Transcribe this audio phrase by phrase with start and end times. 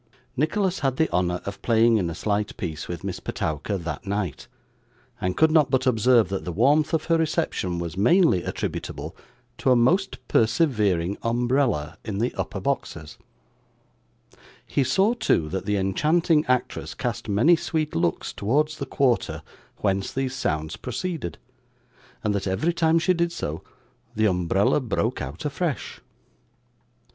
[0.35, 4.47] Nicholas had the honour of playing in a slight piece with Miss Petowker that night,
[5.21, 9.15] and could not but observe that the warmth of her reception was mainly attributable
[9.59, 13.19] to a most persevering umbrella in the upper boxes;
[14.65, 19.43] he saw, too, that the enchanting actress cast many sweet looks towards the quarter
[19.81, 21.37] whence these sounds proceeded;
[22.23, 23.63] and that every time she did so,
[24.15, 26.01] the umbrella broke out afresh.